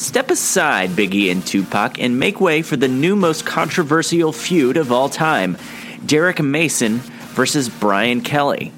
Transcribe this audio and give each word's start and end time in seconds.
Step 0.00 0.30
aside, 0.30 0.88
Biggie 0.90 1.30
and 1.30 1.46
Tupac, 1.46 2.00
and 2.00 2.18
make 2.18 2.40
way 2.40 2.62
for 2.62 2.74
the 2.74 2.88
new 2.88 3.14
most 3.14 3.44
controversial 3.44 4.32
feud 4.32 4.78
of 4.78 4.90
all 4.90 5.10
time 5.10 5.58
Derek 6.06 6.40
Mason 6.40 7.00
versus 7.34 7.68
Brian 7.68 8.22
Kelly. 8.22 8.68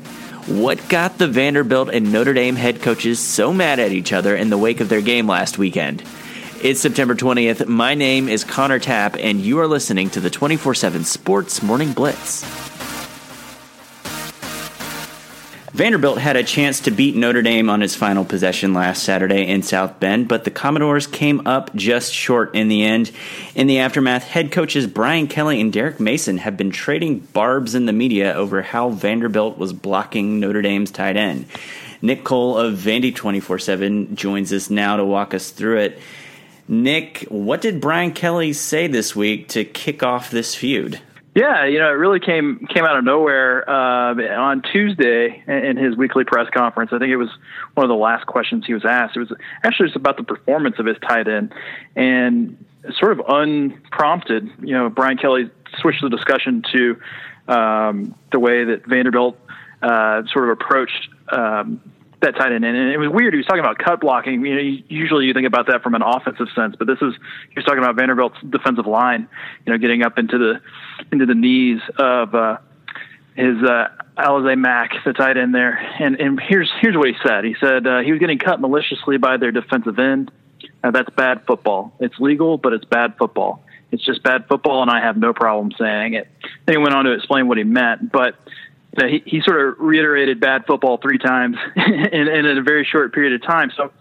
What 0.47 0.89
got 0.89 1.19
the 1.19 1.29
Vanderbilt 1.29 1.91
and 1.91 2.13
Notre 2.13 2.35
Dame 2.35 2.57
head 2.57 2.83
coaches 2.83 3.21
so 3.21 3.53
mad 3.53 3.79
at 3.79 3.93
each 3.93 4.13
other 4.13 4.35
in 4.35 4.51
the 4.51 4.59
wake 4.59 4.81
of 4.81 4.89
their 4.89 5.01
game 5.01 5.29
last 5.29 5.59
weekend? 5.59 6.03
It's 6.61 6.81
September 6.81 7.15
20th. 7.15 7.69
My 7.69 7.95
name 7.95 8.29
is 8.29 8.43
Connor 8.43 8.81
Tapp, 8.81 9.15
and 9.17 9.41
you 9.41 9.61
are 9.61 9.69
listening 9.69 10.11
to 10.11 10.21
the 10.21 10.29
24 10.29 10.75
7 10.75 11.05
Sports 11.05 11.63
Morning 11.63 11.93
Blitz. 11.93 12.72
Vanderbilt 15.73 16.19
had 16.19 16.37
a 16.37 16.45
chance 16.45 16.81
to 16.81 16.91
beat 16.91 17.17
Notre 17.17 17.41
Dame 17.41 17.71
on 17.71 17.81
its 17.81 17.95
final 17.95 18.27
possession 18.27 18.75
last 18.75 19.03
Saturday 19.03 19.49
in 19.49 19.63
South 19.63 19.99
Bend, 19.99 20.29
but 20.29 20.45
the 20.45 20.51
Commodores 20.51 21.07
came 21.07 21.47
up 21.47 21.75
just 21.75 22.13
short 22.13 22.55
in 22.55 22.69
the 22.69 22.85
end. 22.85 23.11
In 23.55 23.69
the 23.69 23.79
aftermath, 23.79 24.23
head 24.23 24.53
coaches 24.53 24.87
Brian 24.87 25.29
Kelly 25.29 25.63
and 25.63 25.73
Derek 25.73 25.99
Mason 25.99 26.37
have 26.37 26.59
been 26.59 26.73
trading 26.73 27.21
barbs 27.21 27.75
in 27.75 27.87
the 27.87 27.93
media 27.95 28.35
over 28.35 28.61
how 28.61 28.91
Vanderbilt 28.91 29.57
was 29.57 29.73
blocking 29.73 30.41
Notre 30.41 30.61
Dame's 30.61 30.91
tight 30.91 31.17
end. 31.17 31.47
Nick 32.03 32.23
Cole 32.23 32.59
of 32.59 32.75
Vandy 32.75 33.15
24 33.15 33.59
7 33.59 34.15
joins 34.15 34.53
us 34.53 34.69
now 34.69 34.97
to 34.97 35.05
walk 35.07 35.33
us 35.33 35.53
through 35.53 35.79
it. 35.79 35.99
Nick, 36.69 37.25
what 37.31 37.63
did 37.63 37.81
Brian 37.81 38.13
Kelly 38.13 38.53
say 38.53 38.89
this 38.89 39.17
week 39.17 39.49
to 39.49 39.65
kick 39.65 40.03
off 40.03 40.31
this 40.31 40.55
feud? 40.55 41.01
Yeah, 41.35 41.65
you 41.65 41.79
know, 41.79 41.89
it 41.89 41.97
really 41.97 42.21
came 42.21 42.67
came 42.67 42.85
out 42.85 42.99
of 42.99 43.05
nowhere 43.05 43.69
uh, 43.69 44.15
on 44.37 44.61
Tuesday 44.61 45.43
in 45.47 45.79
his 45.79 45.97
weekly 45.97 46.25
press 46.25 46.49
conference. 46.53 46.91
I 46.93 46.99
think 46.99 47.11
it 47.11 47.17
was 47.17 47.31
one 47.73 47.85
of 47.85 47.89
the 47.89 47.97
last 47.97 48.27
questions 48.27 48.67
he 48.67 48.75
was 48.75 48.85
asked. 48.85 49.17
It 49.17 49.21
was 49.21 49.33
actually 49.65 49.89
just 49.89 49.97
about 49.97 50.19
the 50.19 50.25
performance 50.25 50.79
of 50.79 50.85
his 50.85 50.99
tight 50.99 51.29
end, 51.29 51.55
and 51.97 52.63
sort 52.99 53.13
of 53.13 53.23
unprompted, 53.29 54.51
you 54.61 54.75
know, 54.75 54.91
Brian 54.91 55.17
Kelly 55.17 55.51
switched 55.79 56.03
the 56.03 56.11
discussion 56.11 56.63
to 56.73 57.01
um, 57.49 58.15
the 58.31 58.39
way 58.39 58.65
that 58.65 58.87
Vanderbilt 58.87 59.39
uh, 59.81 60.23
sort 60.33 60.45
of 60.45 60.51
approached 60.51 61.09
um, 61.31 61.81
that 62.23 62.37
tight 62.37 62.53
end. 62.53 62.65
And 62.65 62.77
it 62.77 62.99
was 62.99 63.09
weird. 63.09 63.35
He 63.35 63.39
was 63.39 63.47
talking 63.47 63.61
about 63.61 63.79
cut 63.79 64.01
blocking. 64.01 64.45
You 64.45 64.55
know, 64.55 64.83
usually 64.89 65.27
you 65.27 65.35
think 65.35 65.47
about 65.47 65.67
that 65.67 65.83
from 65.83 65.95
an 65.95 66.03
offensive 66.03 66.49
sense, 66.55 66.75
but 66.79 66.87
this 66.87 66.99
is 67.03 67.15
he 67.49 67.55
was 67.57 67.65
talking 67.65 67.83
about 67.83 67.97
Vanderbilt's 67.97 68.39
defensive 68.49 68.87
line. 68.87 69.29
You 69.67 69.73
know, 69.73 69.79
getting 69.79 70.03
up 70.03 70.19
into 70.19 70.39
the 70.39 70.61
into 71.11 71.27
the 71.27 71.35
knees 71.35 71.81
of 71.99 72.35
uh, 72.35 72.59
his 73.35 73.57
uh, 73.63 73.89
Alize 74.17 74.59
Mack, 74.59 74.93
the 75.05 75.13
tight 75.13 75.37
end 75.37 75.55
there. 75.55 75.77
And 76.01 76.21
and 76.21 76.41
here's 76.41 76.71
here's 76.81 76.97
what 76.97 77.09
he 77.09 77.15
said. 77.27 77.45
He 77.45 77.57
said 77.61 77.87
uh, 77.87 78.01
he 78.01 78.13
was 78.13 78.21
getting 78.21 78.39
cut 78.39 78.61
maliciously 78.61 79.19
by 79.19 79.37
their 79.37 79.53
defensive 79.53 79.99
end. 79.99 80.31
Uh, 80.83 80.91
that's 80.91 81.11
bad 81.11 81.45
football. 81.47 81.93
It's 82.01 82.19
legal, 82.19 82.59
but 82.59 82.73
it's 82.73 82.85
bad 82.85 83.17
football. 83.17 83.65
It's 83.91 84.05
just 84.05 84.23
bad 84.23 84.47
football, 84.49 84.83
and 84.83 84.91
I 84.91 85.01
have 85.01 85.17
no 85.17 85.33
problem 85.35 85.73
saying 85.79 86.15
it. 86.15 86.27
Then 86.67 86.77
he 86.77 86.83
went 86.83 86.95
on 86.95 87.05
to 87.05 87.13
explain 87.13 87.47
what 87.47 87.59
he 87.59 87.65
meant, 87.65 88.11
but 88.11 88.37
he, 88.99 89.23
he 89.25 89.41
sort 89.43 89.61
of 89.61 89.75
reiterated 89.79 90.41
bad 90.41 90.67
football 90.67 90.99
three 90.99 91.19
times 91.19 91.57
in, 91.77 92.29
in 92.29 92.59
a 92.59 92.63
very 92.63 92.85
short 92.85 93.15
period 93.15 93.33
of 93.35 93.43
time. 93.43 93.71
So 93.77 93.93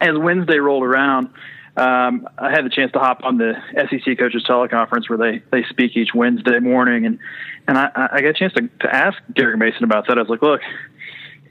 as 0.00 0.18
Wednesday 0.18 0.58
rolled 0.58 0.82
around, 0.82 1.28
um, 1.76 2.28
I 2.36 2.50
had 2.50 2.64
the 2.64 2.70
chance 2.70 2.92
to 2.92 2.98
hop 2.98 3.20
on 3.24 3.38
the 3.38 3.54
SEC 3.74 4.18
coaches 4.18 4.44
teleconference 4.46 5.08
where 5.08 5.18
they, 5.18 5.42
they 5.50 5.64
speak 5.70 5.96
each 5.96 6.10
Wednesday 6.14 6.58
morning. 6.58 7.06
And, 7.06 7.18
and 7.66 7.78
I, 7.78 8.08
I 8.12 8.20
got 8.20 8.30
a 8.30 8.34
chance 8.34 8.52
to, 8.54 8.68
to 8.80 8.94
ask 8.94 9.16
Derek 9.34 9.58
Mason 9.58 9.84
about 9.84 10.06
that. 10.08 10.18
I 10.18 10.20
was 10.20 10.28
like, 10.28 10.42
look, 10.42 10.60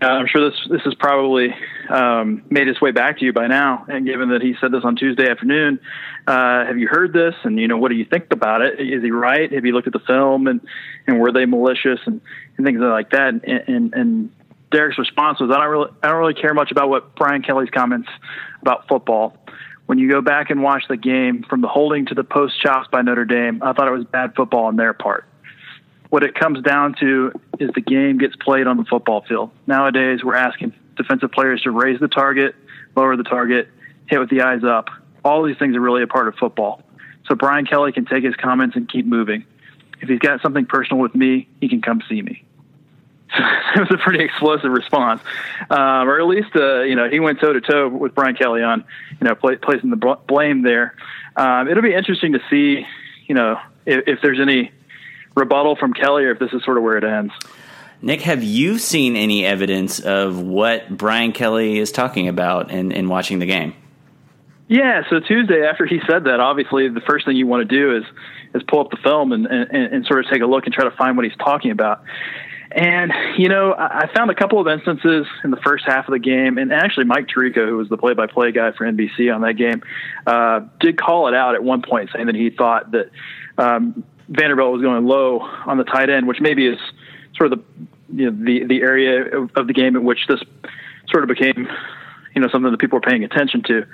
uh, 0.02 0.06
I'm 0.06 0.26
sure 0.26 0.50
this 0.50 0.60
this 0.70 0.82
has 0.82 0.96
probably 0.96 1.54
um, 1.90 2.44
made 2.50 2.68
its 2.68 2.82
way 2.82 2.92
back 2.92 3.20
to 3.20 3.26
you 3.26 3.34
by 3.34 3.46
now. 3.48 3.86
And 3.88 4.06
given 4.06 4.30
that 4.30 4.42
he 4.42 4.56
said 4.60 4.72
this 4.72 4.84
on 4.84 4.96
Tuesday 4.96 5.30
afternoon, 5.30 5.80
uh, 6.26 6.66
have 6.66 6.80
you 6.80 6.88
heard 6.88 7.14
this? 7.14 7.36
And 7.44 7.60
you 7.60 7.68
know, 7.68 7.78
what 7.78 7.90
do 7.90 7.96
you 7.96 8.06
think 8.06 8.26
about 8.32 8.62
it? 8.62 8.80
Is 8.80 9.04
he 9.04 9.12
right? 9.12 9.52
Have 9.52 9.64
you 9.64 9.74
looked 9.74 9.88
at 9.88 9.94
the 9.94 10.00
film 10.00 10.48
and 10.48 10.60
and 11.06 11.20
were 11.20 11.32
they 11.32 11.46
malicious 11.46 12.00
and, 12.06 12.20
and 12.58 12.66
things 12.66 12.80
like 12.80 13.12
that? 13.12 13.28
And, 13.28 13.44
and, 13.46 13.94
and 13.94 14.32
Derek's 14.72 14.98
response 14.98 15.40
was, 15.40 15.52
I 15.52 15.60
don't 15.60 15.70
really 15.70 15.92
I 16.02 16.08
don't 16.08 16.18
really 16.18 16.34
care 16.34 16.56
much 16.56 16.72
about 16.72 16.90
what 16.90 17.16
Brian 17.16 17.44
Kelly's 17.44 17.70
comments 17.70 18.10
about 18.62 18.88
football. 18.88 19.38
When 19.86 20.00
you 20.00 20.10
go 20.10 20.22
back 20.22 20.50
and 20.50 20.64
watch 20.64 20.84
the 20.88 20.98
game 20.98 21.44
from 21.48 21.62
the 21.62 21.68
holding 21.68 22.08
to 22.08 22.16
the 22.16 22.24
post 22.24 22.60
chops 22.60 22.88
by 22.92 23.02
Notre 23.02 23.26
Dame, 23.26 23.62
I 23.62 23.74
thought 23.74 23.88
it 23.88 23.92
was 23.92 24.06
bad 24.06 24.34
football 24.36 24.66
on 24.66 24.78
their 24.78 24.94
part 24.94 25.26
what 26.12 26.24
it 26.24 26.36
comes 26.36 26.62
down 26.62 26.94
to 27.00 27.32
is 27.58 27.72
the 27.74 27.82
game 27.82 28.18
gets 28.18 28.36
played 28.36 28.68
on 28.68 28.76
the 28.76 28.84
football 28.84 29.22
field. 29.22 29.50
Nowadays, 29.66 30.24
we're 30.24 30.36
asking 30.36 30.74
defensive 30.98 31.32
players 31.32 31.62
to 31.62 31.72
raise 31.72 32.02
the 32.02 32.10
target, 32.10 32.54
lower 32.98 33.16
the 33.16 33.24
target, 33.24 33.70
hit 34.08 34.20
with 34.20 34.30
the 34.30 34.42
eyes 34.42 34.64
up. 34.66 34.90
All 35.24 35.42
these 35.42 35.58
things 35.58 35.74
are 35.76 35.80
really 35.80 36.04
a 36.04 36.08
part 36.08 36.28
of 36.28 36.36
football. 36.36 36.84
So 37.28 37.36
Brian 37.36 37.66
Kelly 37.66 37.94
can 37.94 38.06
take 38.06 38.26
his 38.26 38.36
comments 38.36 38.76
and 38.76 38.90
keep 38.90 39.06
moving. 39.06 39.46
If 40.02 40.10
he's 40.10 40.20
got 40.20 40.42
something 40.42 40.66
personal 40.66 41.02
with 41.02 41.16
me, 41.16 41.48
he 41.62 41.70
can 41.70 41.82
come 41.82 42.02
see 42.10 42.22
me. 42.22 42.44
So 43.34 43.44
it 43.76 43.80
was 43.80 43.92
a 43.92 43.98
pretty 43.98 44.22
explosive 44.22 44.72
response, 44.72 45.22
um, 45.70 46.10
or 46.10 46.20
at 46.20 46.28
least 46.28 46.54
uh, 46.54 46.82
you 46.82 46.98
know 46.98 47.10
he 47.10 47.22
went 47.22 47.40
toe 47.40 47.54
to 47.54 47.62
toe 47.62 47.88
with 47.88 48.14
Brian 48.14 48.36
Kelly 48.36 48.62
on 48.62 48.84
you 49.22 49.28
know 49.30 49.36
placing 49.36 49.90
the 49.90 49.96
bl- 49.96 50.20
blame 50.28 50.64
there. 50.64 50.94
Um, 51.38 51.70
it'll 51.70 51.84
be 51.84 51.94
interesting 51.94 52.34
to 52.34 52.42
see 52.50 52.86
you 53.28 53.36
know 53.36 53.58
if, 53.86 54.04
if 54.08 54.22
there's 54.22 54.42
any 54.42 54.72
rebuttal 55.36 55.76
from 55.76 55.94
Kelly 55.94 56.26
or 56.26 56.32
if 56.32 56.40
this 56.40 56.52
is 56.54 56.64
sort 56.64 56.78
of 56.78 56.84
where 56.84 56.98
it 56.98 57.04
ends. 57.04 57.34
Nick, 58.02 58.22
have 58.22 58.44
you 58.44 58.80
seen 58.80 59.16
any 59.16 59.46
evidence 59.46 60.00
of 60.00 60.42
what 60.42 60.90
Brian 60.90 61.34
Kelly 61.34 61.78
is 61.78 61.92
talking 61.92 62.28
about 62.28 62.72
in, 62.72 62.92
in 62.92 63.08
watching 63.08 63.40
the 63.40 63.46
game? 63.46 63.76
Yeah, 64.68 65.04
so 65.10 65.20
Tuesday 65.20 65.66
after 65.66 65.86
he 65.86 66.00
said 66.08 66.24
that, 66.24 66.40
obviously 66.40 66.88
the 66.88 67.02
first 67.02 67.26
thing 67.26 67.36
you 67.36 67.46
want 67.46 67.70
to 67.70 67.76
do 67.76 67.98
is 67.98 68.04
is 68.54 68.64
pull 68.68 68.80
up 68.80 68.90
the 68.90 68.98
film 68.98 69.32
and, 69.32 69.46
and, 69.46 69.70
and 69.72 70.06
sort 70.06 70.26
of 70.26 70.32
take 70.32 70.42
a 70.42 70.46
look 70.46 70.66
and 70.66 70.74
try 70.74 70.84
to 70.84 70.96
find 70.96 71.16
what 71.16 71.26
he's 71.26 71.38
talking 71.38 71.72
about. 71.72 72.04
And, 72.72 73.12
you 73.38 73.50
know, 73.50 73.74
I 73.78 74.10
found 74.16 74.32
a 74.32 74.36
couple 74.36 74.60
of 74.62 74.68
instances 74.68 75.28
in 75.44 75.52
the 75.52 75.58
first 75.58 75.84
half 75.86 76.08
of 76.08 76.14
the 76.14 76.20
game, 76.20 76.58
and 76.58 76.72
actually 76.72 77.04
Mike 77.04 77.28
Tirico, 77.28 77.68
who 77.68 77.78
was 77.78 77.90
the 77.90 77.98
play 77.98 78.14
by 78.14 78.28
play 78.28 78.54
guy 78.54 78.72
for 78.72 78.90
NBC 78.90 79.34
on 79.34 79.42
that 79.42 79.56
game, 79.56 79.84
uh, 80.26 80.62
did 80.80 80.98
call 80.98 81.28
it 81.28 81.34
out 81.34 81.56
at 81.56 81.64
one 81.64 81.82
point, 81.82 82.12
saying 82.14 82.28
that 82.28 82.36
he 82.36 82.50
thought 82.50 82.92
that 82.92 83.10
um, 83.58 84.06
Vanderbilt 84.32 84.72
was 84.72 84.82
going 84.82 85.06
low 85.06 85.42
on 85.42 85.78
the 85.78 85.84
tight 85.84 86.10
end, 86.10 86.28
which 86.28 86.40
maybe 86.40 86.66
is 86.66 86.80
sort 87.36 87.52
of 87.52 87.60
the 87.60 87.66
you 88.14 88.32
know, 88.32 88.46
the 88.46 88.66
the 88.66 88.82
area 88.82 89.38
of, 89.56 89.68
the 89.68 89.74
game 89.74 89.96
in 89.96 90.04
which 90.04 90.28
this 90.28 90.42
sort 91.10 91.24
of 91.24 91.30
became 91.30 91.68
you 92.34 92.42
know 92.42 92.48
something 92.50 92.72
that 92.72 92.80
people 92.80 92.98
were 92.98 93.02
paying 93.02 93.24
attention 93.24 93.62
to. 93.64 93.86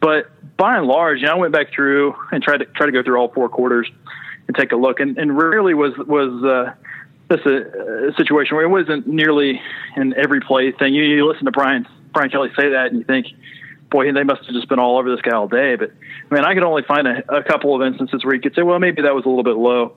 But 0.00 0.30
by 0.56 0.76
and 0.76 0.86
large, 0.86 1.20
you 1.20 1.26
know, 1.26 1.32
I 1.32 1.36
went 1.36 1.52
back 1.52 1.72
through 1.72 2.14
and 2.32 2.42
tried 2.42 2.58
to 2.58 2.66
try 2.66 2.86
to 2.86 2.92
go 2.92 3.02
through 3.02 3.16
all 3.16 3.32
four 3.32 3.48
quarters 3.48 3.90
and 4.46 4.56
take 4.56 4.72
a 4.72 4.76
look, 4.76 5.00
and, 5.00 5.18
and 5.18 5.36
rarely 5.36 5.74
was 5.74 5.92
was 5.98 6.44
uh, 6.44 6.72
this 7.28 7.40
a, 7.46 8.08
a 8.10 8.14
situation 8.16 8.56
where 8.56 8.64
it 8.64 8.68
wasn't 8.68 9.06
nearly 9.06 9.60
an 9.96 10.14
every 10.16 10.40
play 10.40 10.72
thing. 10.72 10.94
You, 10.94 11.02
you 11.02 11.26
listen 11.26 11.46
to 11.46 11.52
Brian 11.52 11.86
Brian 12.12 12.30
Kelly 12.30 12.50
say 12.56 12.70
that, 12.70 12.86
and 12.86 12.98
you 12.98 13.04
think 13.04 13.26
boy, 13.90 14.12
they 14.12 14.22
must 14.22 14.44
have 14.44 14.54
just 14.54 14.68
been 14.68 14.78
all 14.78 14.98
over 14.98 15.10
this 15.10 15.20
guy 15.20 15.34
all 15.34 15.48
day. 15.48 15.76
But 15.76 15.92
I 16.30 16.34
mean, 16.34 16.44
I 16.44 16.54
could 16.54 16.62
only 16.62 16.82
find 16.82 17.06
a, 17.06 17.36
a 17.36 17.42
couple 17.42 17.74
of 17.74 17.86
instances 17.86 18.24
where 18.24 18.34
you 18.34 18.40
could 18.40 18.54
say, 18.54 18.62
well, 18.62 18.78
maybe 18.78 19.02
that 19.02 19.14
was 19.14 19.24
a 19.24 19.28
little 19.28 19.44
bit 19.44 19.56
low. 19.56 19.94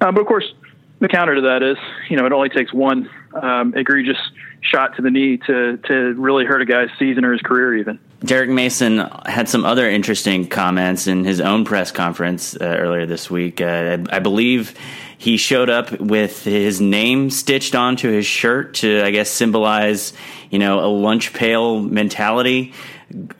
Uh, 0.00 0.12
but 0.12 0.20
of 0.20 0.26
course, 0.26 0.52
the 1.00 1.08
counter 1.08 1.34
to 1.34 1.40
that 1.42 1.62
is, 1.62 1.76
you 2.08 2.16
know, 2.16 2.26
it 2.26 2.32
only 2.32 2.48
takes 2.48 2.72
one 2.72 3.10
um, 3.34 3.74
egregious 3.74 4.18
shot 4.62 4.96
to 4.96 5.02
the 5.02 5.10
knee 5.10 5.36
to 5.36 5.76
to 5.76 6.14
really 6.14 6.44
hurt 6.44 6.62
a 6.62 6.64
guy's 6.64 6.88
season 6.98 7.24
or 7.24 7.32
his 7.32 7.42
career, 7.42 7.76
even. 7.76 7.98
Derek 8.20 8.48
Mason 8.48 8.98
had 9.26 9.48
some 9.48 9.64
other 9.64 9.88
interesting 9.88 10.48
comments 10.48 11.06
in 11.06 11.24
his 11.24 11.40
own 11.40 11.64
press 11.64 11.92
conference 11.92 12.56
uh, 12.56 12.64
earlier 12.64 13.04
this 13.04 13.30
week. 13.30 13.60
Uh, 13.60 13.98
I 14.10 14.18
believe 14.20 14.74
he 15.18 15.36
showed 15.36 15.70
up 15.70 15.98
with 16.00 16.44
his 16.44 16.80
name 16.80 17.30
stitched 17.30 17.74
onto 17.74 18.10
his 18.10 18.26
shirt 18.26 18.74
to, 18.74 19.02
I 19.02 19.10
guess, 19.10 19.30
symbolize, 19.30 20.12
you 20.50 20.58
know, 20.58 20.80
a 20.80 20.88
lunch 20.88 21.32
pail 21.32 21.80
mentality 21.80 22.72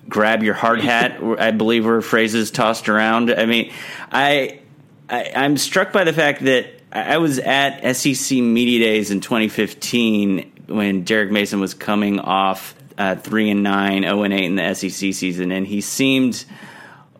grab 0.08 0.42
your 0.42 0.54
hard 0.54 0.80
hat. 0.80 1.20
I 1.38 1.50
believe 1.50 1.84
were 1.84 2.02
phrases 2.02 2.50
tossed 2.50 2.88
around. 2.88 3.30
I 3.30 3.46
mean, 3.46 3.72
I, 4.10 4.60
I 5.08 5.22
am 5.34 5.56
struck 5.56 5.92
by 5.92 6.04
the 6.04 6.12
fact 6.12 6.44
that 6.44 6.66
I 6.92 7.18
was 7.18 7.38
at 7.38 7.96
SEC 7.96 8.38
Media 8.38 8.80
Days 8.80 9.10
in 9.10 9.20
2015 9.20 10.52
when 10.66 11.04
Derek 11.04 11.30
Mason 11.30 11.60
was 11.60 11.74
coming 11.74 12.20
off 12.20 12.74
uh, 12.98 13.16
three 13.16 13.50
and 13.50 13.62
nine, 13.62 14.02
zero 14.02 14.20
oh 14.20 14.22
and 14.22 14.32
eight 14.32 14.44
in 14.44 14.56
the 14.56 14.74
SEC 14.74 15.14
season, 15.14 15.52
and 15.52 15.66
he 15.66 15.80
seemed 15.80 16.44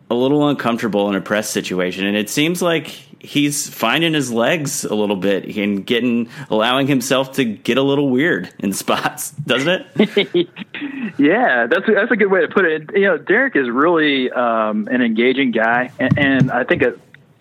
a 0.09 0.15
little 0.15 0.47
uncomfortable 0.47 1.09
in 1.09 1.15
a 1.15 1.21
press 1.21 1.49
situation. 1.49 2.05
And 2.05 2.17
it 2.17 2.29
seems 2.29 2.61
like 2.61 2.87
he's 3.19 3.69
finding 3.69 4.13
his 4.13 4.31
legs 4.31 4.85
a 4.85 4.95
little 4.95 5.15
bit 5.15 5.55
and 5.57 5.85
getting 5.85 6.29
allowing 6.49 6.87
himself 6.87 7.33
to 7.33 7.43
get 7.43 7.77
a 7.77 7.81
little 7.81 8.09
weird 8.09 8.51
in 8.59 8.73
spots, 8.73 9.31
doesn't 9.31 9.85
it? 9.95 10.49
yeah, 11.17 11.67
that's 11.67 11.87
a, 11.87 11.93
that's 11.93 12.11
a 12.11 12.15
good 12.15 12.31
way 12.31 12.41
to 12.41 12.47
put 12.47 12.65
it. 12.65 12.89
You 12.93 13.07
know, 13.07 13.17
Derek 13.17 13.55
is 13.55 13.69
really 13.69 14.31
um, 14.31 14.87
an 14.87 15.01
engaging 15.01 15.51
guy, 15.51 15.91
and, 15.99 16.17
and 16.17 16.51
I 16.51 16.63
think 16.63 16.83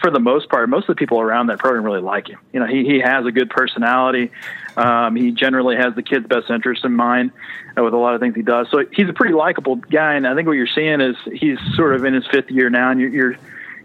for 0.01 0.11
the 0.11 0.21
most 0.21 0.49
part, 0.49 0.69
most 0.69 0.89
of 0.89 0.97
the 0.97 0.99
people 0.99 1.21
around 1.21 1.49
that 1.49 1.59
program 1.59 1.85
really 1.85 2.01
like 2.01 2.29
him. 2.29 2.39
You 2.53 2.61
know, 2.61 2.67
he 2.67 2.85
he 2.85 3.01
has 3.01 3.27
a 3.27 3.33
good 3.33 3.51
personality. 3.51 4.31
Um, 4.77 5.17
he 5.17 5.33
generally 5.33 5.77
has 5.77 5.95
the 5.95 6.03
kid's 6.03 6.27
best 6.27 6.51
interest 6.51 6.85
in 6.85 6.95
mind 6.95 7.33
uh, 7.77 7.83
with 7.83 7.95
a 7.95 7.97
lot 7.97 8.15
of 8.15 8.21
things 8.21 8.35
he 8.35 8.43
does. 8.43 8.69
So 8.71 8.85
he's 8.93 9.09
a 9.09 9.15
pretty 9.15 9.35
likable 9.35 9.77
guy, 9.77 10.15
and 10.15 10.27
I 10.27 10.35
think 10.35 10.47
what 10.47 10.55
you're 10.55 10.67
seeing 10.67 11.01
is 11.01 11.17
he's 11.33 11.59
sort 11.75 11.95
of 11.95 12.05
in 12.05 12.15
his 12.15 12.27
fifth 12.27 12.51
year 12.51 12.71
now, 12.71 12.91
and 12.91 13.01
you're 13.01 13.11
you're, 13.11 13.37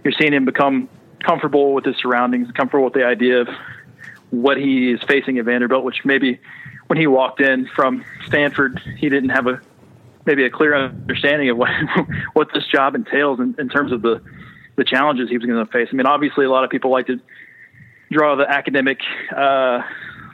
you're 0.04 0.14
seeing 0.20 0.34
him 0.34 0.46
become 0.46 0.90
comfortable 1.24 1.74
with 1.74 1.86
his 1.86 1.96
surroundings, 1.98 2.52
comfortable 2.52 2.86
with 2.86 2.94
the 2.94 3.06
idea 3.06 3.42
of 3.42 3.48
what 4.32 4.58
he 4.58 4.92
is 4.92 5.02
facing 5.04 5.38
at 5.38 5.46
Vanderbilt, 5.46 5.84
which 5.84 6.04
maybe 6.04 6.40
when 6.88 6.98
he 6.98 7.08
walked 7.08 7.40
in 7.40 7.68
from 7.68 8.04
Stanford, 8.28 8.80
he 8.98 9.08
didn't 9.08 9.30
have 9.30 9.48
a 9.48 9.62
maybe 10.26 10.46
a 10.46 10.50
clear 10.50 10.76
understanding 10.76 11.50
of 11.50 11.58
what 11.58 11.70
what 12.34 12.48
this 12.54 12.66
job 12.68 12.96
entails 12.96 13.40
in, 13.40 13.56
in 13.60 13.70
terms 13.70 13.92
of 13.92 14.02
the 14.02 14.22
the 14.78 14.84
challenges 14.84 15.30
he 15.30 15.38
was 15.38 15.46
going 15.46 15.64
to 15.64 15.72
face. 15.72 15.90
I 15.92 15.96
mean, 15.96 16.06
obviously, 16.06 16.46
a 16.46 16.50
lot 16.50 16.64
of 16.64 16.70
people 16.70 16.92
like 16.92 17.08
to 17.08 17.20
draw 18.12 18.36
the 18.36 18.50
academic 18.50 19.00
uh, 19.36 19.82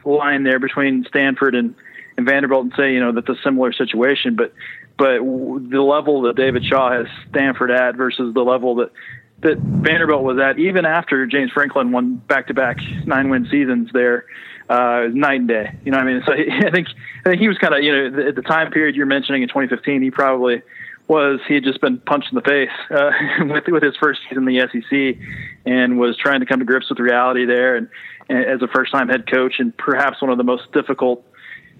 line 0.06 0.44
there 0.44 0.60
between 0.60 1.06
Stanford 1.10 1.56
and, 1.56 1.76
and 2.18 2.26
Vanderbilt 2.26 2.64
and 2.64 2.74
say, 2.78 2.94
you 2.94 3.00
know, 3.00 3.12
that's 3.12 3.30
a 3.30 3.42
similar 3.44 3.74
situation. 3.74 4.36
But 4.36 4.54
but 4.98 5.20
the 5.20 5.82
level 5.82 6.24
that 6.24 6.36
David 6.36 6.66
Shaw 6.66 6.92
has 6.92 7.08
Stanford 7.30 7.72
at 7.72 7.96
versus 7.96 8.34
the 8.34 8.42
level 8.42 8.76
that 8.76 8.92
that 9.40 9.58
Vanderbilt 9.60 10.24
was 10.24 10.40
at, 10.40 10.58
even 10.58 10.86
after 10.86 11.28
James 11.28 11.52
Franklin 11.52 11.92
won 11.92 12.16
back-to-back 12.16 12.78
nine-win 13.06 13.48
seasons 13.52 13.90
there, 13.94 14.26
uh, 14.70 15.08
night 15.12 15.40
and 15.40 15.48
day. 15.48 15.76
You 15.84 15.92
know, 15.92 15.98
what 15.98 16.08
I 16.08 16.14
mean, 16.14 16.24
so 16.26 16.34
he, 16.34 16.46
I 16.66 16.72
think 16.72 16.88
I 17.26 17.30
think 17.30 17.42
he 17.42 17.48
was 17.48 17.58
kind 17.58 17.74
of, 17.74 17.84
you 17.84 17.92
know, 17.92 18.28
at 18.28 18.36
the 18.36 18.42
time 18.42 18.72
period 18.72 18.96
you're 18.96 19.06
mentioning 19.06 19.42
in 19.42 19.50
2015, 19.50 20.02
he 20.02 20.12
probably 20.12 20.62
was 21.08 21.40
he 21.48 21.54
had 21.54 21.64
just 21.64 21.80
been 21.80 22.00
punched 22.00 22.32
in 22.32 22.36
the 22.36 22.42
face 22.42 22.70
uh, 22.92 23.12
with 23.46 23.64
with 23.68 23.84
his 23.84 23.96
first 23.96 24.22
season 24.28 24.48
in 24.48 24.56
the 24.56 24.68
SEC, 24.72 25.18
and 25.66 26.00
was 26.00 26.18
trying 26.18 26.42
to 26.42 26.46
come 26.46 26.60
to 26.60 26.66
grips 26.66 26.90
with 26.90 27.00
reality 27.00 27.46
there, 27.46 27.76
and, 27.76 27.88
and 28.30 28.40
as 28.46 28.62
a 28.62 28.68
first 28.68 28.92
time 28.92 29.08
head 29.08 29.30
coach, 29.30 29.56
and 29.60 29.76
perhaps 29.78 30.22
one 30.22 30.32
of 30.32 30.38
the 30.38 30.44
most 30.44 30.72
difficult 30.74 31.26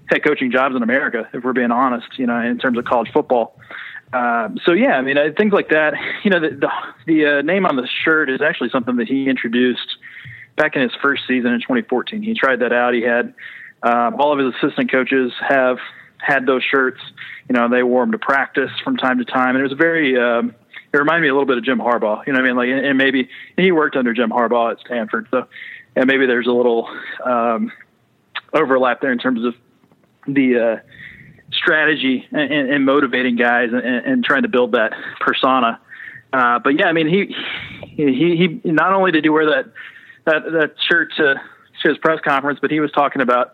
head 0.10 0.24
coaching 0.24 0.52
jobs 0.52 0.76
in 0.76 0.84
America, 0.84 1.28
if 1.34 1.44
we're 1.44 1.54
being 1.54 1.72
honest, 1.72 2.08
you 2.18 2.26
know, 2.26 2.40
in 2.40 2.58
terms 2.58 2.78
of 2.78 2.86
college 2.86 3.12
football. 3.12 3.60
Um, 4.14 4.58
so 4.66 4.72
yeah, 4.72 4.94
I 4.94 5.02
mean, 5.02 5.18
uh, 5.18 5.30
things 5.38 5.52
like 5.52 5.70
that. 5.70 5.94
You 6.24 6.32
know, 6.32 6.40
the 6.40 6.50
the, 6.50 6.70
the 7.06 7.26
uh, 7.26 7.42
name 7.42 7.66
on 7.66 7.76
the 7.76 7.88
shirt 8.04 8.30
is 8.30 8.42
actually 8.42 8.70
something 8.70 8.96
that 8.98 9.08
he 9.08 9.30
introduced 9.30 9.97
back 10.58 10.76
in 10.76 10.82
his 10.82 10.92
first 11.02 11.24
season 11.28 11.54
in 11.54 11.62
2014. 11.62 12.22
He 12.22 12.34
tried 12.34 12.60
that 12.60 12.74
out. 12.74 12.94
He 12.94 13.02
had 13.02 13.34
um, 13.84 14.16
all 14.20 14.34
of 14.34 14.40
his 14.40 14.54
assistant 14.56 14.92
coaches 14.92 15.32
have 15.48 15.78
had 16.18 16.46
those 16.46 16.64
shirts. 16.64 17.00
You 17.48 17.54
know, 17.54 17.70
they 17.70 17.84
wore 17.84 18.04
them 18.04 18.12
to 18.12 18.18
practice 18.18 18.72
from 18.84 18.98
time 18.98 19.20
to 19.20 19.26
time, 19.26 19.56
and 19.56 19.60
it 19.60 19.70
was 19.70 19.78
very. 19.78 20.20
Um, 20.20 20.54
it 20.94 20.98
reminded 20.98 21.22
me 21.22 21.28
a 21.28 21.34
little 21.34 21.46
bit 21.46 21.58
of 21.58 21.64
Jim 21.64 21.80
Harbaugh. 21.80 22.26
You 22.26 22.34
know, 22.34 22.40
what 22.40 22.46
I 22.46 22.48
mean, 22.48 22.56
like, 22.56 22.70
and 22.70 22.98
maybe 22.98 23.30
and 23.58 23.66
he 23.66 23.72
worked 23.72 23.96
under 23.96 24.14
Jim 24.14 24.30
Harbaugh 24.30 24.72
at 24.72 24.80
Stanford, 24.80 25.28
so 25.32 25.48
and 25.96 26.08
maybe 26.08 26.26
there's 26.26 26.48
a 26.48 26.52
little 26.52 26.90
um, 27.24 27.72
overlap 28.54 29.02
there 29.02 29.12
in 29.12 29.20
terms 29.20 29.46
of 29.46 29.54
the 30.28 30.80
uh, 30.82 30.82
strategy 31.52 32.28
and, 32.32 32.52
and, 32.52 32.86
motivating 32.86 33.36
guys 33.36 33.70
and, 33.72 33.84
and, 33.84 34.24
trying 34.24 34.44
to 34.44 34.50
build 34.50 34.74
that 34.74 34.92
persona. 35.22 35.80
Uh, 36.34 36.60
but 36.60 36.78
yeah, 36.78 36.88
I 36.88 36.94
mean, 36.94 37.08
he 37.08 37.36
he 37.96 38.60
he 38.64 38.70
not 38.70 38.94
only 38.94 39.12
did 39.12 39.24
he 39.24 39.30
wear 39.30 39.46
that 39.46 39.72
that 40.28 40.44
that 40.52 40.76
shirt 40.88 41.12
to, 41.18 41.36
to 41.82 41.90
his 41.90 41.98
press 41.98 42.20
conference, 42.24 42.60
but 42.62 42.70
he 42.70 42.80
was 42.80 42.92
talking 42.92 43.22
about 43.22 43.54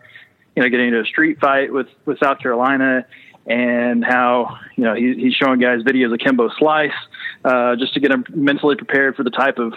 you 0.55 0.63
know 0.63 0.69
getting 0.69 0.87
into 0.87 0.99
a 0.99 1.05
street 1.05 1.39
fight 1.39 1.71
with 1.71 1.87
with 2.05 2.19
South 2.19 2.39
Carolina 2.39 3.05
and 3.45 4.03
how 4.03 4.57
you 4.75 4.83
know 4.83 4.95
he, 4.95 5.13
he's 5.15 5.33
showing 5.33 5.59
guys 5.59 5.81
videos 5.83 6.13
of 6.13 6.19
Kimbo 6.19 6.49
Slice 6.57 6.91
uh, 7.45 7.75
just 7.75 7.93
to 7.93 7.99
get 7.99 8.11
them 8.11 8.25
mentally 8.29 8.75
prepared 8.75 9.15
for 9.15 9.23
the 9.23 9.29
type 9.29 9.57
of 9.57 9.73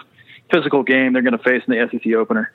physical 0.51 0.83
game 0.83 1.13
they're 1.13 1.23
going 1.23 1.37
to 1.37 1.43
face 1.43 1.63
in 1.67 1.75
the 1.75 1.89
SEC 1.91 2.13
opener. 2.15 2.53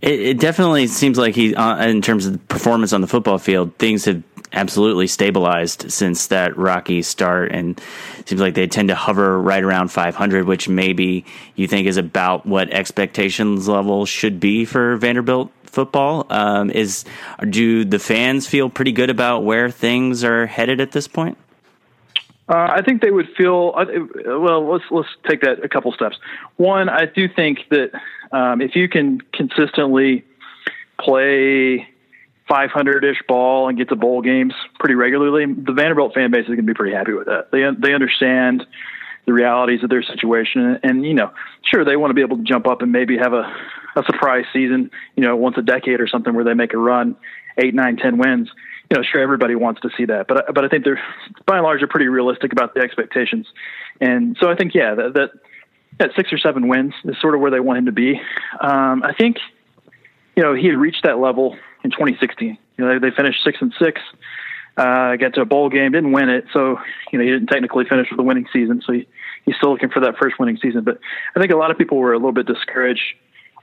It, 0.00 0.20
it 0.20 0.40
definitely 0.40 0.86
seems 0.86 1.18
like 1.18 1.34
he, 1.34 1.54
uh, 1.54 1.86
in 1.86 2.02
terms 2.02 2.26
of 2.26 2.46
performance 2.48 2.92
on 2.92 3.00
the 3.00 3.08
football 3.08 3.38
field, 3.38 3.76
things 3.78 4.04
have 4.04 4.22
absolutely 4.58 5.06
stabilized 5.06 5.90
since 5.90 6.26
that 6.26 6.56
rocky 6.58 7.02
start, 7.02 7.52
and 7.52 7.80
seems 8.26 8.40
like 8.40 8.54
they 8.54 8.66
tend 8.66 8.88
to 8.88 8.94
hover 8.94 9.40
right 9.40 9.62
around 9.62 9.88
500, 9.88 10.46
which 10.46 10.68
maybe 10.68 11.24
you 11.54 11.68
think 11.68 11.86
is 11.86 11.96
about 11.96 12.44
what 12.44 12.70
expectations 12.70 13.68
level 13.68 14.04
should 14.04 14.40
be 14.40 14.64
for 14.64 14.96
Vanderbilt 14.96 15.50
football. 15.64 16.26
Um, 16.30 16.70
is 16.70 17.04
do 17.48 17.84
the 17.84 17.98
fans 17.98 18.46
feel 18.46 18.68
pretty 18.68 18.92
good 18.92 19.10
about 19.10 19.44
where 19.44 19.70
things 19.70 20.24
are 20.24 20.46
headed 20.46 20.80
at 20.80 20.92
this 20.92 21.06
point? 21.06 21.38
Uh, 22.48 22.66
I 22.70 22.82
think 22.82 23.02
they 23.02 23.10
would 23.10 23.28
feel 23.36 23.74
uh, 23.76 23.84
well. 24.38 24.66
Let's 24.66 24.84
let's 24.90 25.08
take 25.28 25.42
that 25.42 25.62
a 25.62 25.68
couple 25.68 25.92
steps. 25.92 26.16
One, 26.56 26.88
I 26.88 27.04
do 27.04 27.28
think 27.28 27.60
that 27.70 27.90
um, 28.32 28.62
if 28.62 28.74
you 28.74 28.88
can 28.88 29.20
consistently 29.32 30.24
play 30.98 31.86
500 32.48 33.04
ish 33.04 33.22
ball 33.28 33.68
and 33.68 33.76
get 33.76 33.88
to 33.90 33.96
bowl 33.96 34.22
games 34.22 34.54
pretty 34.78 34.94
regularly, 34.94 35.46
the 35.46 35.72
Vanderbilt 35.72 36.14
fan 36.14 36.30
base 36.30 36.42
is 36.42 36.48
going 36.48 36.58
to 36.58 36.62
be 36.62 36.74
pretty 36.74 36.94
happy 36.94 37.12
with 37.12 37.26
that. 37.26 37.50
They 37.52 37.64
they 37.78 37.94
understand 37.94 38.66
the 39.26 39.32
realities 39.34 39.82
of 39.82 39.90
their 39.90 40.02
situation, 40.02 40.80
and 40.82 41.04
you 41.04 41.14
know, 41.14 41.30
sure 41.62 41.84
they 41.84 41.96
want 41.96 42.10
to 42.10 42.14
be 42.14 42.22
able 42.22 42.38
to 42.38 42.44
jump 42.44 42.66
up 42.66 42.80
and 42.82 42.90
maybe 42.90 43.18
have 43.18 43.34
a 43.34 43.54
a 43.96 44.02
surprise 44.04 44.44
season, 44.52 44.90
you 45.16 45.22
know, 45.22 45.36
once 45.36 45.56
a 45.58 45.62
decade 45.62 46.00
or 46.00 46.08
something 46.08 46.34
where 46.34 46.44
they 46.44 46.54
make 46.54 46.72
a 46.72 46.78
run, 46.78 47.16
eight, 47.58 47.74
nine, 47.74 47.96
ten 47.96 48.18
wins. 48.18 48.48
You 48.90 48.96
know, 48.96 49.02
sure 49.02 49.20
everybody 49.20 49.54
wants 49.54 49.82
to 49.82 49.90
see 49.96 50.06
that, 50.06 50.28
but 50.28 50.54
but 50.54 50.64
I 50.64 50.68
think 50.68 50.84
they're 50.84 51.00
by 51.44 51.56
and 51.56 51.64
large 51.64 51.82
are 51.82 51.86
pretty 51.86 52.08
realistic 52.08 52.52
about 52.52 52.74
the 52.74 52.80
expectations, 52.80 53.46
and 54.00 54.36
so 54.40 54.50
I 54.50 54.56
think 54.56 54.74
yeah 54.74 54.94
that 54.94 55.30
that, 55.98 56.10
six 56.16 56.32
or 56.32 56.38
seven 56.38 56.68
wins 56.68 56.94
is 57.04 57.16
sort 57.20 57.34
of 57.34 57.42
where 57.42 57.50
they 57.50 57.60
want 57.60 57.80
him 57.80 57.86
to 57.86 57.92
be. 57.92 58.18
Um, 58.60 59.02
I 59.02 59.12
think 59.12 59.36
you 60.36 60.42
know 60.42 60.54
he 60.54 60.68
had 60.68 60.78
reached 60.78 61.02
that 61.02 61.18
level 61.18 61.58
in 61.84 61.90
2016. 61.90 62.58
You 62.76 62.84
know, 62.84 62.98
they, 62.98 63.10
they 63.10 63.14
finished 63.14 63.42
six 63.44 63.58
and 63.60 63.72
six, 63.78 64.00
uh, 64.76 65.16
got 65.16 65.34
to 65.34 65.40
a 65.42 65.44
bowl 65.44 65.68
game, 65.68 65.92
didn't 65.92 66.12
win 66.12 66.28
it, 66.28 66.44
so 66.52 66.78
you 67.12 67.18
know 67.18 67.24
he 67.24 67.30
didn't 67.30 67.48
technically 67.48 67.84
finish 67.84 68.08
with 68.10 68.20
a 68.20 68.22
winning 68.22 68.46
season. 68.52 68.82
So 68.86 68.92
he, 68.92 69.08
he's 69.44 69.56
still 69.56 69.72
looking 69.72 69.90
for 69.90 70.00
that 70.00 70.16
first 70.20 70.38
winning 70.38 70.58
season. 70.62 70.84
But 70.84 70.98
I 71.34 71.40
think 71.40 71.52
a 71.52 71.56
lot 71.56 71.70
of 71.70 71.78
people 71.78 71.98
were 71.98 72.12
a 72.12 72.16
little 72.16 72.32
bit 72.32 72.46
discouraged 72.46 73.02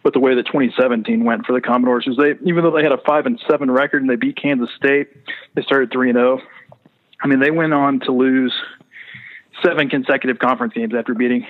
with 0.03 0.13
the 0.13 0.19
way 0.19 0.35
that 0.35 0.45
2017 0.45 1.23
went 1.23 1.45
for 1.45 1.53
the 1.53 1.61
Commodores, 1.61 2.05
because 2.05 2.17
they 2.17 2.47
even 2.47 2.63
though 2.63 2.71
they 2.71 2.83
had 2.83 2.91
a 2.91 3.01
five 3.05 3.25
and 3.25 3.41
seven 3.49 3.71
record 3.71 4.01
and 4.01 4.09
they 4.09 4.15
beat 4.15 4.39
Kansas 4.39 4.69
State, 4.75 5.09
they 5.55 5.61
started 5.63 5.91
three 5.91 6.09
and 6.09 6.17
zero. 6.17 6.39
Oh. 6.41 6.77
I 7.21 7.27
mean, 7.27 7.39
they 7.39 7.51
went 7.51 7.73
on 7.73 8.01
to 8.01 8.11
lose 8.11 8.53
seven 9.63 9.89
consecutive 9.89 10.37
conference 10.37 10.73
games 10.73 10.93
after 10.93 11.13
beating 11.13 11.47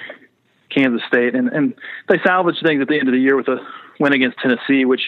Kansas 0.70 1.02
State, 1.08 1.36
and 1.36 1.50
and 1.50 1.74
they 2.08 2.20
salvaged 2.26 2.62
things 2.64 2.82
at 2.82 2.88
the 2.88 3.00
end 3.00 3.08
of 3.08 3.14
the 3.14 3.20
year 3.20 3.36
with 3.36 3.48
a 3.48 3.58
win 4.00 4.14
against 4.14 4.38
Tennessee, 4.38 4.86
which 4.86 5.02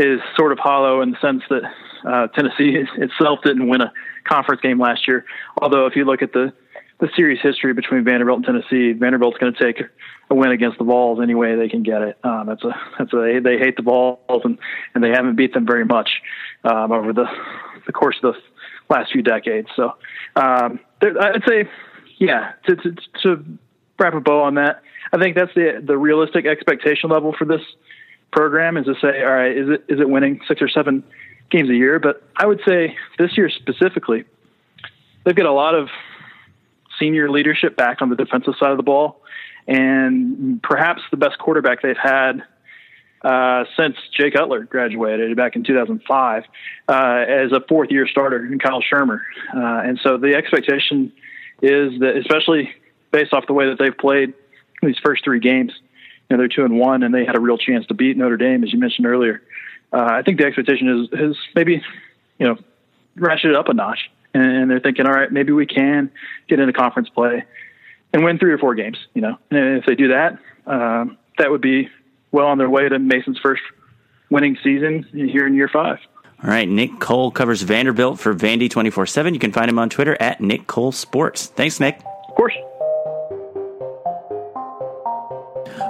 is 0.00 0.20
sort 0.36 0.52
of 0.52 0.58
hollow 0.58 1.02
in 1.02 1.10
the 1.10 1.18
sense 1.20 1.42
that 1.50 1.62
uh, 2.04 2.26
Tennessee 2.28 2.76
itself 2.96 3.40
didn't 3.44 3.68
win 3.68 3.80
a 3.80 3.92
conference 4.24 4.60
game 4.60 4.78
last 4.78 5.06
year. 5.06 5.24
Although, 5.60 5.86
if 5.86 5.96
you 5.96 6.04
look 6.04 6.22
at 6.22 6.32
the 6.32 6.52
the 7.00 7.08
series 7.16 7.40
history 7.42 7.72
between 7.72 8.04
Vanderbilt 8.04 8.36
and 8.36 8.44
Tennessee, 8.44 8.92
Vanderbilt's 8.92 9.38
going 9.38 9.54
to 9.54 9.64
take 9.64 9.82
a 10.28 10.34
win 10.34 10.50
against 10.50 10.76
the 10.76 10.84
Vols 10.84 11.18
any 11.22 11.34
way 11.34 11.56
they 11.56 11.68
can 11.68 11.82
get 11.82 12.02
it. 12.02 12.18
Um, 12.22 12.46
that's 12.46 12.62
a 12.62 12.78
that's 12.98 13.12
a 13.12 13.40
they 13.42 13.58
hate 13.58 13.76
the 13.76 13.82
Vols 13.82 14.42
and 14.44 14.58
and 14.94 15.02
they 15.02 15.10
haven't 15.10 15.36
beat 15.36 15.54
them 15.54 15.66
very 15.66 15.84
much 15.84 16.10
um, 16.64 16.92
over 16.92 17.12
the 17.12 17.26
the 17.86 17.92
course 17.92 18.16
of 18.22 18.34
the 18.34 18.94
last 18.94 19.12
few 19.12 19.22
decades. 19.22 19.68
So 19.74 19.94
um, 20.36 20.80
I'd 21.02 21.42
say, 21.48 21.68
yeah, 22.18 22.52
to, 22.66 22.76
to 22.76 22.96
to 23.22 23.44
wrap 23.98 24.14
a 24.14 24.20
bow 24.20 24.42
on 24.42 24.54
that, 24.54 24.82
I 25.12 25.18
think 25.18 25.36
that's 25.36 25.54
the 25.54 25.82
the 25.84 25.96
realistic 25.96 26.46
expectation 26.46 27.10
level 27.10 27.34
for 27.36 27.46
this 27.46 27.62
program 28.32 28.76
is 28.76 28.86
to 28.86 28.94
say, 29.00 29.22
all 29.22 29.32
right, 29.32 29.56
is 29.56 29.68
it 29.68 29.84
is 29.88 30.00
it 30.00 30.08
winning 30.08 30.40
six 30.46 30.62
or 30.62 30.68
seven 30.68 31.04
games 31.50 31.68
a 31.70 31.74
year? 31.74 31.98
But 31.98 32.22
I 32.36 32.46
would 32.46 32.60
say 32.66 32.96
this 33.18 33.36
year 33.36 33.50
specifically, 33.50 34.24
they've 35.24 35.34
got 35.34 35.46
a 35.46 35.52
lot 35.52 35.74
of 35.74 35.88
senior 36.98 37.30
leadership 37.30 37.76
back 37.76 38.02
on 38.02 38.10
the 38.10 38.16
defensive 38.16 38.54
side 38.58 38.70
of 38.70 38.76
the 38.76 38.82
ball, 38.82 39.22
and 39.66 40.62
perhaps 40.62 41.02
the 41.10 41.16
best 41.16 41.38
quarterback 41.38 41.82
they've 41.82 41.96
had 41.96 42.42
uh, 43.22 43.64
since 43.76 43.96
Jay 44.16 44.30
Cutler 44.30 44.64
graduated 44.64 45.36
back 45.36 45.56
in 45.56 45.64
2005 45.64 46.44
uh, 46.88 46.92
as 46.92 47.52
a 47.52 47.60
fourth 47.68 47.90
year 47.90 48.06
starter 48.06 48.46
in 48.46 48.58
Kyle 48.58 48.82
Shurmur. 48.82 49.20
Uh, 49.54 49.82
and 49.84 50.00
so 50.02 50.16
the 50.16 50.34
expectation 50.34 51.12
is 51.62 51.98
that, 52.00 52.16
especially 52.16 52.70
based 53.10 53.32
off 53.32 53.46
the 53.46 53.52
way 53.52 53.68
that 53.68 53.78
they've 53.78 53.96
played 53.96 54.32
these 54.82 54.96
first 55.04 55.24
three 55.24 55.40
games, 55.40 55.72
you 56.30 56.36
know, 56.36 56.38
they're 56.38 56.48
two 56.48 56.64
and 56.64 56.78
one, 56.78 57.02
and 57.02 57.12
they 57.12 57.24
had 57.24 57.36
a 57.36 57.40
real 57.40 57.58
chance 57.58 57.84
to 57.86 57.94
beat 57.94 58.16
Notre 58.16 58.36
Dame, 58.36 58.62
as 58.62 58.72
you 58.72 58.78
mentioned 58.78 59.06
earlier. 59.06 59.42
Uh, 59.92 60.08
I 60.10 60.22
think 60.22 60.38
the 60.38 60.46
expectation 60.46 61.08
is 61.12 61.36
maybe, 61.56 61.82
you 62.38 62.46
know, 62.46 62.56
ratchet 63.16 63.50
it 63.50 63.56
up 63.56 63.68
a 63.68 63.74
notch, 63.74 63.98
and 64.32 64.70
they're 64.70 64.78
thinking, 64.78 65.06
all 65.06 65.12
right, 65.12 65.30
maybe 65.30 65.52
we 65.52 65.66
can 65.66 66.12
get 66.48 66.60
into 66.60 66.72
conference 66.72 67.08
play 67.08 67.44
and 68.12 68.24
win 68.24 68.38
three 68.38 68.52
or 68.52 68.58
four 68.58 68.76
games. 68.76 68.96
You 69.12 69.22
know, 69.22 69.38
and 69.50 69.78
if 69.78 69.86
they 69.86 69.96
do 69.96 70.08
that, 70.08 70.38
um, 70.66 71.18
that 71.38 71.50
would 71.50 71.60
be 71.60 71.88
well 72.30 72.46
on 72.46 72.58
their 72.58 72.70
way 72.70 72.88
to 72.88 72.98
Mason's 73.00 73.40
first 73.40 73.62
winning 74.30 74.56
season 74.62 75.02
here 75.12 75.48
in 75.48 75.54
year 75.54 75.68
five. 75.68 75.98
All 76.42 76.48
right, 76.48 76.68
Nick 76.68 77.00
Cole 77.00 77.32
covers 77.32 77.62
Vanderbilt 77.62 78.20
for 78.20 78.32
Vandy 78.32 78.70
twenty 78.70 78.90
four 78.90 79.06
seven. 79.06 79.34
You 79.34 79.40
can 79.40 79.50
find 79.50 79.68
him 79.68 79.80
on 79.80 79.90
Twitter 79.90 80.16
at 80.20 80.40
Nick 80.40 80.68
Cole 80.68 80.92
Sports. 80.92 81.46
Thanks, 81.46 81.80
Nick. 81.80 82.00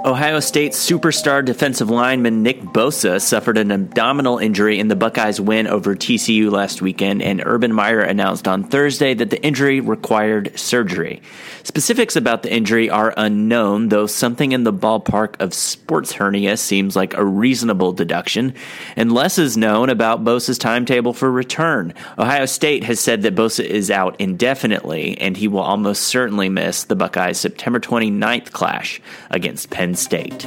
Ohio 0.03 0.39
State 0.39 0.71
superstar 0.71 1.45
defensive 1.45 1.91
lineman 1.91 2.41
Nick 2.41 2.59
Bosa 2.61 3.21
suffered 3.21 3.59
an 3.59 3.71
abdominal 3.71 4.39
injury 4.39 4.79
in 4.79 4.87
the 4.87 4.95
Buckeyes' 4.95 5.39
win 5.39 5.67
over 5.67 5.95
TCU 5.95 6.49
last 6.49 6.81
weekend, 6.81 7.21
and 7.21 7.43
Urban 7.45 7.71
Meyer 7.71 7.99
announced 7.99 8.47
on 8.47 8.63
Thursday 8.63 9.13
that 9.13 9.29
the 9.29 9.39
injury 9.43 9.79
required 9.79 10.57
surgery. 10.57 11.21
Specifics 11.61 12.15
about 12.15 12.41
the 12.41 12.51
injury 12.51 12.89
are 12.89 13.13
unknown, 13.15 13.89
though 13.89 14.07
something 14.07 14.53
in 14.53 14.63
the 14.63 14.73
ballpark 14.73 15.39
of 15.39 15.53
sports 15.53 16.13
hernia 16.13 16.57
seems 16.57 16.95
like 16.95 17.13
a 17.13 17.23
reasonable 17.23 17.93
deduction, 17.93 18.55
and 18.95 19.11
less 19.11 19.37
is 19.37 19.55
known 19.55 19.91
about 19.91 20.23
Bosa's 20.23 20.57
timetable 20.57 21.13
for 21.13 21.31
return. 21.31 21.93
Ohio 22.17 22.47
State 22.47 22.83
has 22.85 22.99
said 22.99 23.21
that 23.21 23.35
Bosa 23.35 23.63
is 23.63 23.91
out 23.91 24.19
indefinitely, 24.19 25.15
and 25.19 25.37
he 25.37 25.47
will 25.47 25.59
almost 25.59 26.05
certainly 26.05 26.49
miss 26.49 26.85
the 26.85 26.95
Buckeyes' 26.95 27.37
September 27.39 27.79
29th 27.79 28.51
clash 28.51 28.99
against 29.29 29.69
Penn 29.69 29.90
State. 29.95 30.39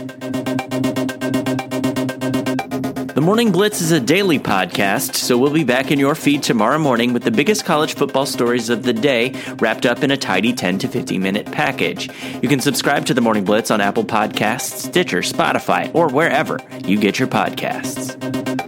The 3.14 3.20
Morning 3.22 3.52
Blitz 3.52 3.80
is 3.80 3.92
a 3.92 4.00
daily 4.00 4.40
podcast, 4.40 5.14
so 5.14 5.38
we'll 5.38 5.52
be 5.52 5.62
back 5.62 5.92
in 5.92 6.00
your 6.00 6.16
feed 6.16 6.42
tomorrow 6.42 6.78
morning 6.78 7.12
with 7.12 7.22
the 7.22 7.30
biggest 7.30 7.64
college 7.64 7.94
football 7.94 8.26
stories 8.26 8.70
of 8.70 8.82
the 8.82 8.92
day 8.92 9.40
wrapped 9.60 9.86
up 9.86 10.02
in 10.02 10.10
a 10.10 10.16
tidy 10.16 10.52
10 10.52 10.80
to 10.80 10.88
15 10.88 11.22
minute 11.22 11.46
package. 11.46 12.10
You 12.42 12.48
can 12.48 12.58
subscribe 12.58 13.06
to 13.06 13.14
the 13.14 13.20
Morning 13.20 13.44
Blitz 13.44 13.70
on 13.70 13.80
Apple 13.80 14.04
Podcasts, 14.04 14.88
Stitcher, 14.88 15.20
Spotify, 15.20 15.94
or 15.94 16.08
wherever 16.08 16.58
you 16.84 16.98
get 16.98 17.20
your 17.20 17.28
podcasts. 17.28 18.63